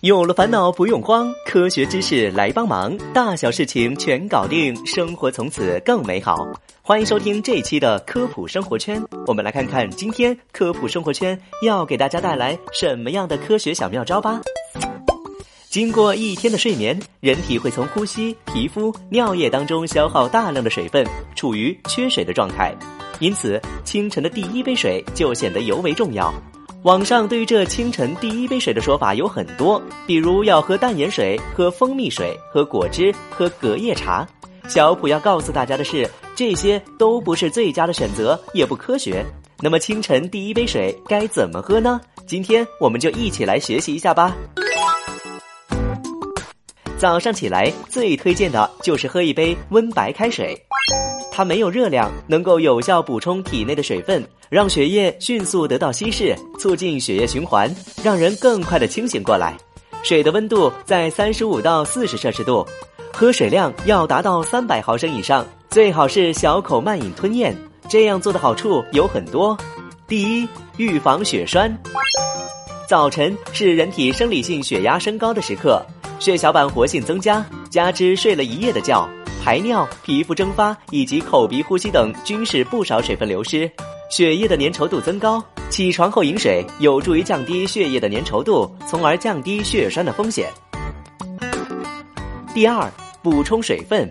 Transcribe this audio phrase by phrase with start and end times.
[0.00, 6.46] 有了烦恼不用慌，科学知识来帮忙，大小事情全搞定，生活从此更美好。
[6.82, 14.42] 欢迎收听这一期的科普生活圈，我们来看看今天科普生活圈要给大家带来什么样的科学小妙招吧。
[15.70, 22.74] 经过一天的睡眠，人体会从呼吸、皮肤、尿液当中消耗大量的水分，处于缺水的状态，
[23.20, 26.30] 因此清晨的第一杯水就显得尤为重要。
[26.84, 34.28] 网上对于这清晨第一杯水的说法有很多，比如要喝淡盐水、喝蜂蜜水、喝果汁、喝隔夜茶。
[34.68, 39.24] 小普要告诉大家的是，这些都不是最佳的选择，也不科学。
[39.60, 41.98] 那么清晨第一杯水该怎么喝呢？
[42.26, 44.36] 今天我们就一起来学习一下吧。
[46.98, 50.54] 早上起来最推荐的就是喝一杯温白开水。
[51.36, 57.68] 它没有热量，能够有效补充体内的水分，让血液迅速得到稀释，促进血液循环，
[58.04, 59.56] 让人更快的清醒过来。
[60.04, 62.64] 水的温度在三十五到四十摄氏度，
[63.12, 67.52] 喝水量要达到三百毫升以上，最好是小口慢饮吞咽。
[67.88, 69.58] 这样做的好处有很多：
[70.06, 71.76] 第一，预防血栓。
[72.86, 75.84] 早晨是人体生理性血压升高的时刻，
[76.20, 79.08] 血小板活性增加，加之睡了一夜的觉。
[79.44, 83.70] 排尿、皮肤蒸发以及口鼻呼吸等均使不少水分流失，
[84.08, 85.44] 血液的粘稠度增高。
[85.68, 90.50] 起床后饮水有助于降低血液的粘稠度，从而降低血栓的风险。
[92.54, 92.90] 第二，
[93.22, 94.08] 补充水分。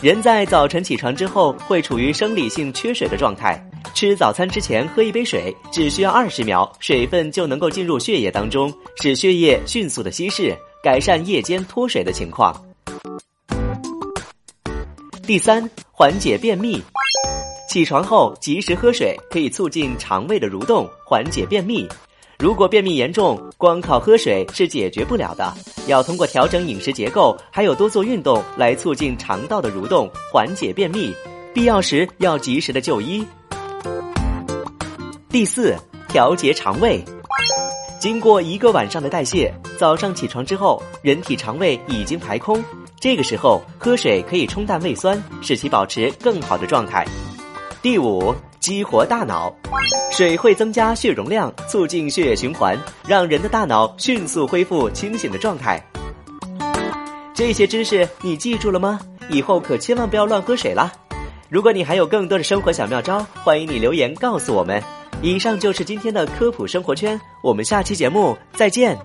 [0.00, 3.64] 人在早晨起床之后会处于生理性缺水的状态，
[3.94, 12.52] 吃早餐之前喝一杯水，只需要二十秒，水分就能够进入血液当中，使血液迅速的稀释，改善夜间脱水的情况。
[15.32, 16.78] 第三，缓解便秘。
[17.66, 21.88] 起床后及时喝水，可以促进肠胃的蠕动，缓解便秘。
[22.38, 25.50] 如果便秘严重，光靠喝水是解决不了的，
[25.86, 31.14] 要通过调整饮食结构，还有多做运动来促进肠道的蠕动，缓解便秘。
[31.54, 33.26] 必要时要及时的就医。
[35.30, 35.74] 第四，
[36.08, 37.02] 调节肠胃。
[37.98, 42.62] 经过一个晚上的代谢，早上起床之后，人体肠胃已经排空。
[43.02, 47.04] 这个时候喝水可以冲淡胃酸，使其保持更好的状态。
[47.82, 49.52] 第五，激活大脑，
[50.12, 55.84] 水会增加血容量，促进血液循环，让人的大脑迅速恢复清醒的状态。
[57.34, 59.00] 这些知识你记住了吗？
[59.28, 60.92] 以后可千万不要乱喝水啦！
[61.48, 64.80] 如果你还有更多的生活小妙招，欢迎你留言告诉我们。
[65.22, 68.96] 以上就是今天的科普生活圈，我们下期节目再见。